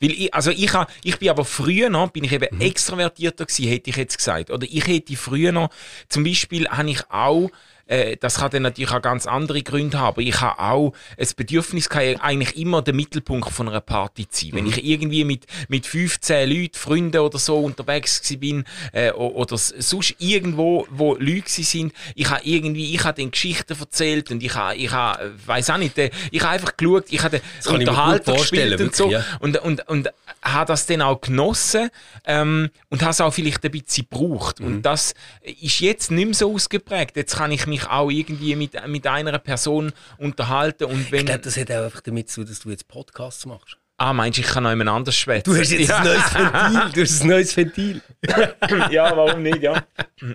[0.00, 2.60] Weil ich, also ich, ha, ich bin aber früher noch, bin ich eben mhm.
[2.60, 4.50] extrovertierter gewesen, hätte ich jetzt gesagt.
[4.50, 5.70] Oder ich hätte früher noch,
[6.08, 7.50] zum Beispiel habe ich auch
[7.86, 10.08] äh, das kann dann natürlich auch ganz andere Gründe haben.
[10.08, 14.46] Aber ich habe auch ein Bedürfnis, gehabt, eigentlich immer der Mittelpunkt von einer Party zu
[14.46, 14.50] sein.
[14.50, 14.56] Mhm.
[14.56, 20.14] Wenn ich irgendwie mit, mit 15 Leuten, Freunden oder so unterwegs bin äh, oder sonst
[20.18, 24.76] irgendwo, wo Leute sind, ich habe irgendwie, ich habe den Geschichten erzählt und ich habe,
[24.76, 28.80] ich habe, weiß auch nicht, äh, ich habe einfach geschaut, ich habe den Unterhalter gespielt
[28.80, 29.24] und so ja.
[29.40, 30.10] und, und, und
[30.42, 31.90] habe das dann auch genossen
[32.26, 34.60] ähm, und habe es auch vielleicht ein bisschen gebraucht.
[34.60, 34.66] Mhm.
[34.66, 37.16] Und das ist jetzt nicht mehr so ausgeprägt.
[37.16, 40.84] Jetzt kann ich mich mich auch irgendwie mit, mit einer Person unterhalten.
[40.84, 43.46] Und wenn, ich glaube, das hat auch einfach damit zu tun, dass du jetzt Podcasts
[43.46, 43.76] machst.
[43.96, 45.52] Ah, meinst du, ich kann noch jemand anders schwätzen?
[45.52, 45.98] Du hast jetzt ja.
[45.98, 46.92] ein neues Ventil.
[46.92, 48.02] Du hast ein neues Ventil.
[48.90, 49.84] ja, warum nicht, ja.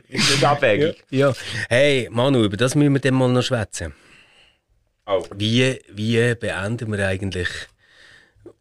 [0.07, 1.03] Ist nicht abwägig.
[1.09, 1.29] Ja.
[1.29, 1.35] ja.
[1.67, 3.93] Hey, Manu, über das müssen wir dann mal noch schwätzen.
[5.05, 5.25] Oh.
[5.35, 7.49] Wie, wie beenden wir eigentlich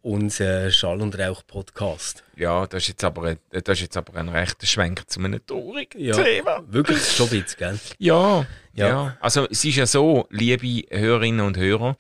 [0.09, 2.25] unser Schall- und Rauch-Podcast.
[2.35, 5.45] Ja, das ist, jetzt aber ein, das ist jetzt aber ein rechter Schwenk zu einem
[5.47, 6.65] traurigen ja, Thema.
[6.67, 7.79] Wirklich, schon ein bisschen, gell?
[7.99, 9.17] Ja, ja, ja.
[9.21, 11.99] Also es ist ja so, liebe Hörerinnen und Hörer,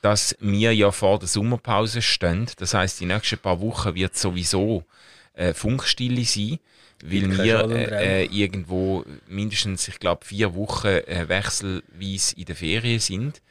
[0.00, 2.46] dass wir ja vor der Sommerpause stehen.
[2.58, 4.84] Das heißt, die nächsten paar Wochen wird sowieso
[5.34, 6.60] äh, Funkstille sein,
[7.02, 13.00] weil wir äh, äh, irgendwo mindestens, ich glaube, vier Wochen äh, wechselweise in der Ferien
[13.00, 13.42] sind.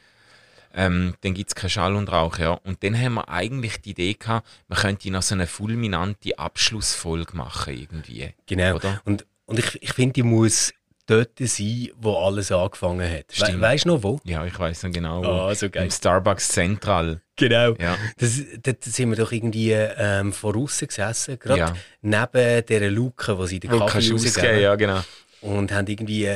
[0.72, 2.52] Ähm, dann gibt es keinen Schall und Rauch, ja.
[2.52, 7.36] Und dann haben wir eigentlich die Idee gehabt, man könnte noch so eine fulminante Abschlussfolge
[7.36, 8.32] machen irgendwie.
[8.46, 8.76] Genau.
[8.76, 9.00] Oder?
[9.04, 10.72] Und, und ich, ich finde, die muss
[11.06, 13.24] dort sein, wo alles angefangen hat.
[13.36, 14.20] We weißt du noch wo?
[14.22, 15.48] Ja, ich weiß noch genau.
[15.48, 15.84] Oh, so geil.
[15.86, 17.20] Im Starbucks Central.
[17.34, 17.74] Genau.
[17.80, 17.96] Ja.
[18.18, 21.74] Das, dort sind wir doch irgendwie ähm, voraus gesessen, gerade Ja.
[22.00, 24.60] neben dieser Luke, wo sie den Wo Kaffee rausgeben.
[24.60, 25.00] ja, genau.
[25.40, 26.26] Und haben irgendwie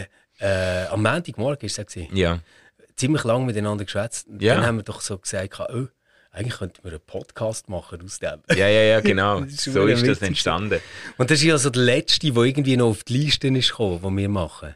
[0.41, 2.41] äh, am Montagmorgen, ist es Ja.
[2.97, 4.27] Ziemlich lange miteinander geschwätzt.
[4.39, 4.55] Ja.
[4.55, 5.87] Dann haben wir doch so gesagt, oh,
[6.31, 8.41] eigentlich könnten wir einen Podcast machen aus dem.
[8.51, 9.41] Ja, ja, ja, genau.
[9.41, 10.81] Ist so ist das entstanden.
[11.17, 14.01] Und das ist ja so der letzte, der irgendwie noch auf die Liste ist gekommen,
[14.03, 14.75] die wir machen.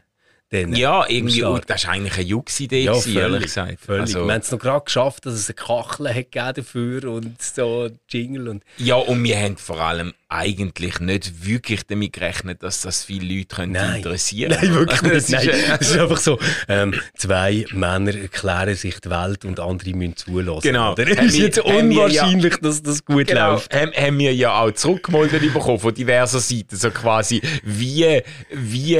[0.51, 3.43] Dann, Ja, irgendwie, und das war eigentlich eine Jux-Idee, Ja, gewesen, ehrlich völlig.
[3.45, 3.79] gesagt.
[3.81, 4.01] völlig.
[4.01, 7.89] Also, wir haben es noch gerade geschafft, dass es eine Kachel hat dafür und so
[8.09, 13.03] Jingle und ja, und wir haben vor allem eigentlich nicht wirklich damit gerechnet, dass das
[13.03, 13.97] viele Leute könnte Nein.
[13.97, 15.15] interessieren Nein, wirklich nicht.
[15.15, 15.49] Das Nein.
[15.79, 20.61] Es ist einfach so, ähm, zwei Männer erklären sich die Welt und andere müssen zulassen.
[20.63, 20.95] Genau.
[20.97, 23.73] Es ist jetzt wir ja- unwahrscheinlich, dass das gut Genau, läuft.
[23.75, 28.97] haben, haben wir ja auch zurückgemeldet bekommen von diverser Seiten, so quasi wie, wie,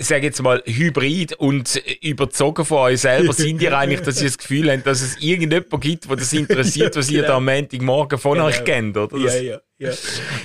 [0.00, 4.28] ich sage jetzt mal, hybrid und überzogen von euch selber sind ihr eigentlich, dass ihr
[4.28, 7.28] das Gefühl habt, dass es irgendjemand gibt, wo das interessiert, was ihr Genau.
[7.32, 8.46] da am Montagmorgen von Genau.
[8.46, 9.16] euch kennt, oder?
[9.18, 9.90] Ja, Das, ja, ja.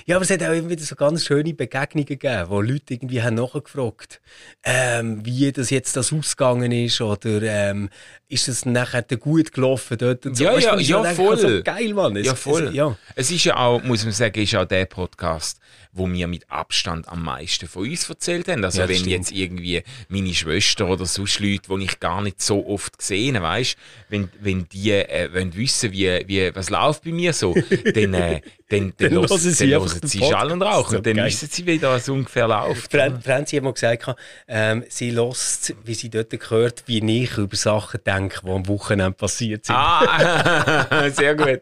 [0.07, 3.21] ja, aber es hat auch immer wieder so ganz schöne Begegnungen gegeben, wo Leute irgendwie
[3.21, 4.21] haben nachgefragt,
[4.63, 7.89] ähm, wie das jetzt das ausgegangen ist oder ähm,
[8.27, 10.45] ist es nachher gut gelaufen dort und so.
[10.45, 11.37] Ja, Weißt ja, ja, so denke, voll.
[11.37, 12.15] So geil, Mann.
[12.15, 12.69] Es, Ja, voll.
[12.69, 12.97] Es, ja.
[13.15, 15.59] Es ist ja auch, muss man sagen, ist auch der Podcast,
[15.93, 18.65] wo mir mit Abstand am meisten von uns erzählt haben.
[18.65, 19.11] Also Ja, wenn stimmt.
[19.11, 23.45] jetzt irgendwie meine Schwester oder sonst Leute, die ich gar nicht so oft gesehen habe,
[23.45, 23.77] weißt,
[24.09, 27.53] wenn, wenn die äh, wollen wissen, wie, wie, was läuft bei mir so,
[27.93, 30.19] dann, äh, dann, dann, hören sie dann hören sie.
[30.19, 31.25] Schall und Rauch und dann geil.
[31.27, 32.91] wissen sie, wie das ungefähr läuft.
[32.91, 34.15] Fran Franzi hat mal gesagt,
[34.47, 39.11] ähm, sie lässt, wie sie dort gehört, wie ich über Sachen denke, die am Wochenende
[39.11, 39.75] passiert sind.
[39.75, 41.61] Ah, sehr gut.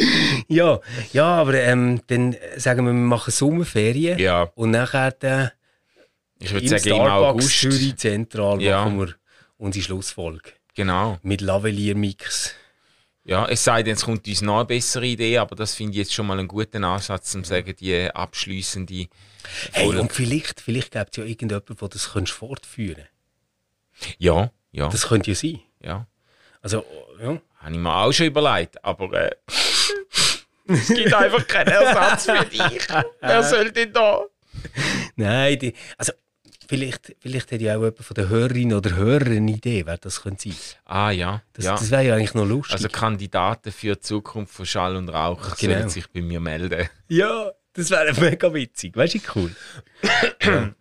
[0.48, 0.80] Ja,
[1.12, 4.50] ja, aber ähm, dann sagen wir, wir machen Sommerferien Ja.
[4.54, 5.50] und nachher dann
[6.38, 7.10] Ich würde im sagen, im Starbucks
[7.44, 7.60] August.
[7.60, 8.84] Zürich Zentral Ja.
[8.84, 9.14] machen wir
[9.58, 11.18] unsere Schlussfolge Genau.
[11.22, 12.54] mit Lavalier-Mix.
[13.24, 15.98] Ja, es sei denn, es kommt uns noch eine bessere Idee, aber das finde ich
[15.98, 19.06] jetzt schon mal einen guten Ansatz, um zu sagen, die abschließende
[19.72, 23.04] Hey, und vielleicht, vielleicht gibt es ja irgendjemanden, der das könntest fortführen
[24.18, 25.60] Ja, ja, Das könnte ja sein.
[25.82, 26.06] ja.
[26.62, 26.84] Also,
[27.22, 27.40] ja.
[27.58, 29.30] Habe ich mir auch schon überlegt, aber äh,
[30.70, 32.86] es gibt einfach keinen Ersatz für dich.
[33.20, 34.22] Wer soll denn da?
[35.16, 36.12] Nein, die, also
[36.68, 40.22] vielleicht, vielleicht hat ja auch jemand von den Hörerinnen oder Hörern eine Idee, wer das
[40.22, 40.58] könnte sein.
[40.84, 41.72] Ah ja, Das, ja.
[41.72, 42.74] das wäre ja eigentlich noch lustig.
[42.74, 45.74] Also Kandidaten für die Zukunft von Schall und Rauch Genau.
[45.74, 46.88] sollen sich bei mir melden.
[47.08, 48.96] ja, das wäre mega witzig.
[48.96, 49.56] Weißt du, wie cool.
[50.42, 50.70] ja.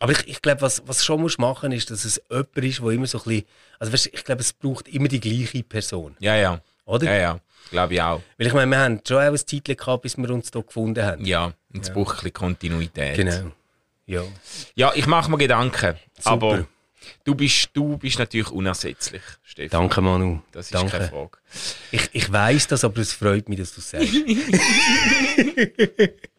[0.00, 2.90] Aber ich, ich glaube, was, was schon musst machen ist, dass es jemand ist, der
[2.90, 3.44] immer so ein bisschen.
[3.80, 6.16] Also, weißt, ich glaube, es braucht immer die gleiche Person.
[6.20, 6.60] Ja, ja.
[6.88, 7.04] Oder?
[7.04, 7.40] Ja, ja.
[7.70, 8.22] Glaube ich auch.
[8.38, 11.04] Weil ich meine, wir haben schon auch ein Zeitchen gehabt, bis wir uns hier gefunden
[11.04, 11.24] haben.
[11.24, 13.16] Ja, und es braucht ein bisschen Kontinuität.
[13.16, 13.52] Genau.
[14.06, 14.22] Ja.
[14.74, 15.96] Ja, ich mache mir Gedanken.
[16.16, 16.30] Super.
[16.30, 16.66] Aber
[17.24, 19.82] du bist, du bist natürlich unersetzlich, Stefan.
[19.82, 20.40] Danke, Manu.
[20.50, 20.92] Das ist Danke.
[20.92, 21.38] keine Frage.
[21.90, 24.08] Ich, ich weiss das, aber es freut mich, dass du es sagst.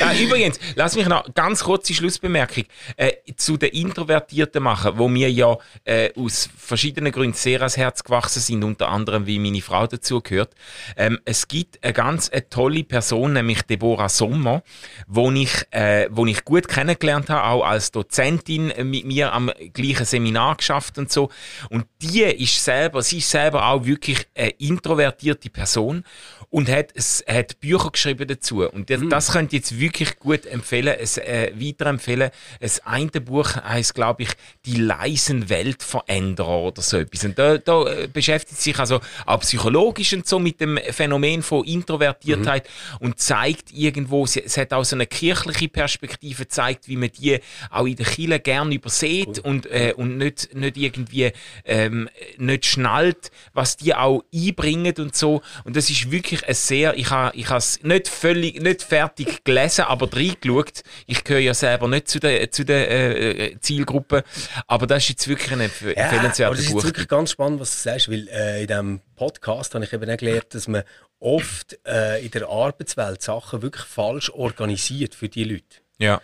[0.00, 2.64] Ah, übrigens, lass mich noch ganz kurze Schlussbemerkung
[2.96, 8.02] äh, zu den Introvertierten machen, wo mir ja äh, aus verschiedenen Gründen sehr ans Herz
[8.02, 10.54] gewachsen sind, unter anderem wie meine Frau dazugehört.
[10.96, 14.62] Ähm, es gibt eine ganz eine tolle Person, nämlich Deborah Sommer,
[15.06, 20.06] wo ich, äh, wo ich gut kennengelernt habe, auch als Dozentin mit mir am gleichen
[20.06, 21.30] Seminar geschafft und so.
[21.70, 26.04] Und die ist selber, sie ist selber auch wirklich eine introvertierte Person
[26.50, 26.94] und hat,
[27.28, 28.66] hat Bücher geschrieben dazu.
[28.68, 32.30] Und das, das könnt ihr jetzt wirklich gut empfehlen, es, äh, weiterempfehlen.
[32.60, 34.30] Das eine Buch heißt, glaube ich,
[34.64, 37.24] Die leisen Weltveränderer oder so etwas.
[37.24, 41.64] Und da, da äh, beschäftigt sich also auch psychologisch und so mit dem Phänomen von
[41.64, 42.68] Introvertiertheit
[43.00, 47.38] und zeigt irgendwo, sie- es hat auch so eine kirchliche Perspektive, zeigt, wie man die
[47.70, 51.32] auch in der Kirche gern übersieht und, äh, und nicht, nicht irgendwie
[51.64, 55.42] ähm, nicht schnallt, was die auch einbringen und so.
[55.64, 59.82] Und das ist wirklich ein sehr, ich habe ich es nicht völlig, nicht fertig gelesen,
[59.82, 60.82] aber reingeschaut.
[61.06, 64.24] Ich gehöre ja selber nicht zu der, zu der äh, Zielgruppe,
[64.66, 66.76] aber das ist jetzt wirklich ein empf das empfehlenswertes ist Buch.
[66.76, 70.10] jetzt wirklich ganz spannend, was du sagst, weil äh, in diesem Podcast habe ich eben
[70.10, 70.82] auch gelernt, dass man
[71.18, 75.64] oft äh, in der Arbeitswelt Sachen wirklich falsch organisiert für die Leute.
[75.98, 76.20] Ja.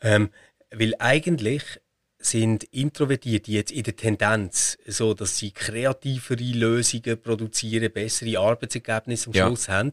[0.00, 0.30] Ähm,
[0.70, 1.62] weil eigentlich
[2.20, 9.32] sind Introvertierte jetzt in der Tendenz so, dass sie kreativere Lösungen produzieren, bessere Arbeitsergebnisse am
[9.32, 9.46] Ja.
[9.46, 9.92] Schluss haben.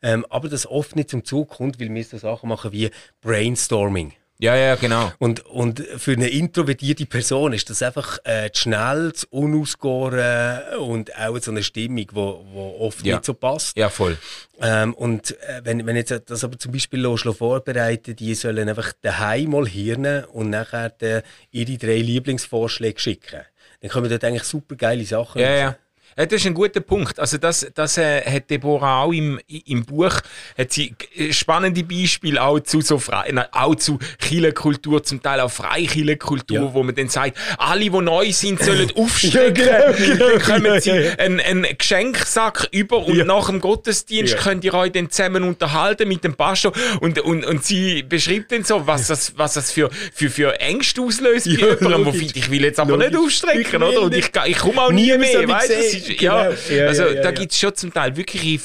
[0.00, 4.12] Ähm, aber das oft nicht zum Zug kommt, weil wir so Sachen machen wie Brainstorming.
[4.40, 5.12] Ja, ja, genau.
[5.18, 11.16] Und, und für eine introvertierte Person ist das einfach äh, zu schnell, zu unausgegoren und
[11.16, 13.14] auch so eine Stimmung, die wo, wo oft Ja.
[13.16, 13.76] nicht so passt.
[13.76, 14.18] Ja, voll.
[14.60, 19.50] Ähm, und äh, wenn, wenn jetzt das aber zum Beispiel vorbereiten, die sollen einfach daheim
[19.50, 23.40] mal hirnen und nachher ihre drei Lieblingsvorschläge schicken.
[23.80, 25.58] Dann kommen dort eigentlich super geile Sachen Ja, raus.
[25.60, 25.76] ja.
[26.16, 27.18] Ja, das ist ein guter Punkt.
[27.18, 30.14] Also das, das äh, hat Deborah auch im, im Buch,
[30.56, 35.40] hat sie g- spannende Beispiele auch zu so frei, nein, auch zu Kirchenkultur, zum Teil
[35.40, 36.74] auch Freikirchenkultur, Ja.
[36.74, 40.62] wo man dann sagt, alle, die neu sind, sollen aufstrecken, Ja, genau, genau, dann kommen
[40.64, 41.14] genau, sie ja.
[41.18, 46.24] einen, einen Geschenksack über und nach dem Gottesdienst könnt ihr euch dann zusammen unterhalten mit
[46.24, 50.30] dem Pastor und, und, und sie beschreibt dann so, was das, was das für, für,
[50.30, 53.26] für Ängste auslöst bei jemandem, wo findet, ich will jetzt aber nicht Logisch.
[53.42, 54.02] aufstrecken, Ich will oder?
[54.02, 54.46] Und ich, nicht.
[54.46, 56.03] ich komme auch nie soll mehr, weißt du?
[56.06, 56.74] Das ist- Ja, Genau.
[56.74, 58.60] Ja, also ja, da gibt es schon zum Teil wirklich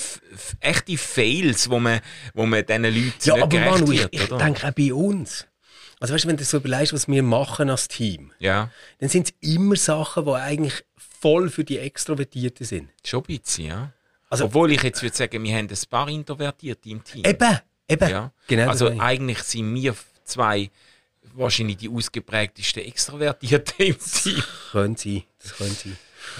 [0.59, 1.99] echte Fails, wo man,
[2.33, 4.93] wo man diesen Leuten Ja, nicht aber gerecht Manu, ich, wird, ich denke auch bei
[4.93, 5.45] uns.
[5.99, 9.29] Also weißt du, wenn du so überlegst, was wir machen als Team, ja, dann sind
[9.41, 10.83] es immer Sachen, die eigentlich
[11.19, 12.89] voll für die Extrovertierten sind.
[13.05, 13.91] schon ein bisschen, ja.
[14.29, 17.25] Also- Obwohl ich jetzt würde sagen, wir haben ein paar Introvertierte im Team.
[17.25, 18.09] Eben, eben.
[18.09, 18.31] Ja.
[18.47, 20.69] Genau das also eigentlich sind wir zwei
[21.33, 24.43] wahrscheinlich die ausgeprägtesten Extrovertierten im Team.
[24.71, 25.95] Können sie, das können sie.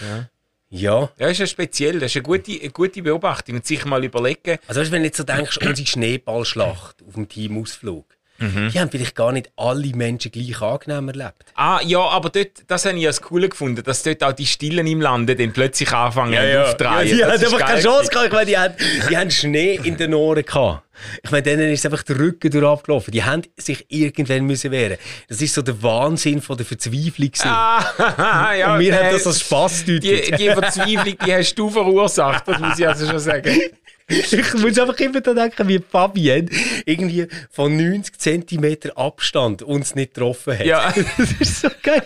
[0.08, 0.30] Ja.
[0.70, 1.02] Ja.
[1.02, 4.04] Ja, das ist ja speziell, das ist eine gute, eine gute Beobachtung und sich mal
[4.04, 8.06] überlegen, Also weißt, du, wenn du jetzt so denkst, unsere Schneeballschlacht auf dem Teamausflug,
[8.40, 8.70] Mhm.
[8.74, 11.46] die haben vielleicht gar nicht alle Menschen gleich angenehm erlebt.
[11.56, 14.46] Ah, ja, aber dort, das habe ich ja das Coole gefunden, dass dort auch die
[14.46, 17.06] Stillen im Lande dann plötzlich anfangen aufzudrehen.
[17.06, 18.28] die Das haben ist einfach keine Chance gehabt.
[18.28, 18.74] Ich meine, die haben,
[19.10, 20.84] die haben Schnee in den Ohren gehabt.
[21.24, 23.12] Ich meine, denen ist einfach der Rücken durch abgelaufen.
[23.12, 24.98] Die haben sich irgendwann müssen wehren.
[25.28, 27.32] Das ist so der Wahnsinn von der Verzweiflung.
[27.44, 31.70] Ah, ja, Und wir äh, haben das als Spass die, die Verzweiflung, die hast du
[31.70, 33.60] verursacht, das muss ich also schon sagen.
[34.10, 36.50] Ich muss einfach immer daran denken, wie Fabienne
[36.86, 40.66] irgendwie von 90 cm Abstand uns nicht getroffen hat.
[40.66, 40.94] Ja.
[41.18, 42.04] Das ist so geil.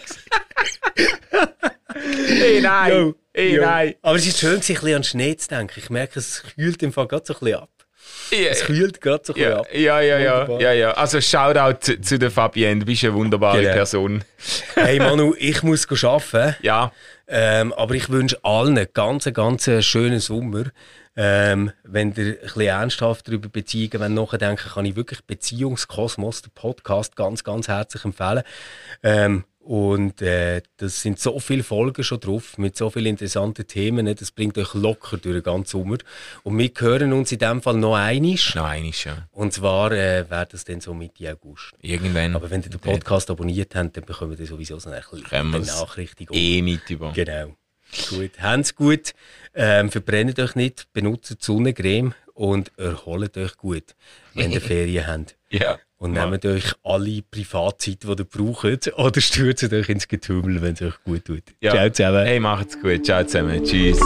[2.27, 2.91] Ey, nein.
[2.91, 3.61] Jo, Ey, jo.
[3.61, 3.95] nein.
[4.01, 5.73] Aber es ist schön, sich ein bisschen an Schnee zu denken.
[5.77, 7.69] Ich merke, es kühlt im Fall gerade so ein bisschen ab.
[8.33, 9.67] Es kühlt gerade so ein ja, ab.
[9.73, 10.61] ja, ja, ja, Wunderbar.
[10.61, 10.91] ja, ja.
[10.91, 13.73] Also Shoutout zu, zu der Fabienne, du bist eine wunderbare Genau.
[13.73, 14.23] Person.
[14.75, 16.55] Hey Manu, ich muss arbeiten.
[16.61, 16.91] Ja,
[17.27, 20.65] Ähm, aber ich wünsche allen einen ganz, ganz schönen Sommer.
[21.15, 26.51] Ähm, wenn ihr ein bisschen ernsthaft darüber Beziehungen wenn nachdenken, kann ich wirklich Beziehungskosmos, den
[26.53, 28.41] Podcast, ganz, ganz herzlich empfehlen.
[29.03, 34.03] Ähm, und äh, das sind so viele Folgen schon drauf, mit so vielen interessanten Themen.
[34.05, 34.13] ne?
[34.13, 35.97] Das bringt euch locker durch den ganzen Sommer.
[36.43, 38.55] Und wir hören uns in dem Fall noch einisch.
[38.55, 39.27] nein, ist ja.
[39.31, 41.71] Und zwar äh, wäre das dann so Mitte August.
[41.81, 42.35] Irgendwann.
[42.35, 45.67] Aber wenn ihr den Podcast abonniert habt, dann bekommt ihr sowieso so eine kleine wir's
[45.67, 46.35] Benachrichtigung.
[46.35, 47.13] eh nicht über.
[47.13, 47.55] Genau.
[48.09, 48.31] Gut.
[48.41, 49.13] Habt's gut.
[49.53, 53.95] Ähm, verbrennt euch nicht, benutzt Sonnencreme und erholt euch gut,
[54.33, 55.37] wenn ihr Ferien habt.
[55.49, 55.77] Ja.
[56.03, 56.25] Und Ja.
[56.29, 61.01] nehmt euch alle Privatzeit, die ihr braucht, oder stürzt euch ins Getümmel, wenn es euch
[61.05, 61.43] gut tut.
[61.61, 61.71] Ja.
[61.71, 62.25] Ciao zusammen.
[62.25, 63.05] Hey, macht's gut.
[63.05, 63.63] Ciao zusammen.
[63.63, 64.01] Tschüss.